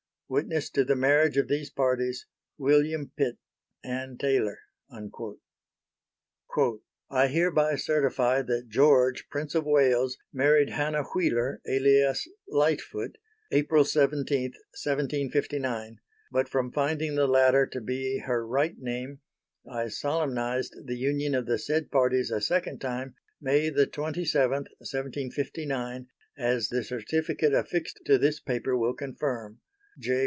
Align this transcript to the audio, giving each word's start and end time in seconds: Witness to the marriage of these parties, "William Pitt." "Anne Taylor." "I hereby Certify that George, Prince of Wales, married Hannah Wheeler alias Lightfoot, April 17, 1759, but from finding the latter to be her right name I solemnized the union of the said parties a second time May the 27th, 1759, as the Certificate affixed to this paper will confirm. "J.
Witness 0.33 0.69
to 0.69 0.85
the 0.85 0.95
marriage 0.95 1.35
of 1.35 1.49
these 1.49 1.69
parties, 1.69 2.25
"William 2.57 3.11
Pitt." 3.17 3.35
"Anne 3.83 4.17
Taylor." 4.17 4.59
"I 7.09 7.27
hereby 7.27 7.75
Certify 7.75 8.41
that 8.43 8.69
George, 8.69 9.27
Prince 9.27 9.55
of 9.55 9.65
Wales, 9.65 10.17
married 10.31 10.69
Hannah 10.69 11.03
Wheeler 11.03 11.59
alias 11.67 12.29
Lightfoot, 12.47 13.17
April 13.51 13.83
17, 13.83 14.53
1759, 14.81 15.97
but 16.31 16.47
from 16.47 16.71
finding 16.71 17.15
the 17.15 17.27
latter 17.27 17.67
to 17.67 17.81
be 17.81 18.19
her 18.19 18.47
right 18.47 18.79
name 18.79 19.19
I 19.69 19.89
solemnized 19.89 20.75
the 20.85 20.95
union 20.95 21.35
of 21.35 21.45
the 21.45 21.57
said 21.59 21.91
parties 21.91 22.31
a 22.31 22.39
second 22.39 22.79
time 22.79 23.15
May 23.41 23.69
the 23.69 23.85
27th, 23.85 24.67
1759, 24.79 26.07
as 26.37 26.69
the 26.69 26.85
Certificate 26.85 27.53
affixed 27.53 27.99
to 28.05 28.17
this 28.17 28.39
paper 28.39 28.77
will 28.77 28.93
confirm. 28.93 29.59
"J. 29.99 30.19